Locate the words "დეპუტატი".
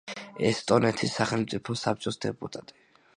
2.25-2.79